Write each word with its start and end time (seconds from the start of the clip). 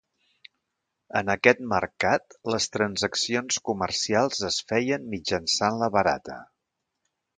En 1.19 1.27
aquest 1.33 1.59
mercat 1.73 2.37
les 2.55 2.67
transaccions 2.77 3.61
comercials 3.71 4.41
es 4.49 4.59
feien 4.73 5.07
mitjançant 5.13 5.79
la 5.83 5.91
barata. 5.99 6.39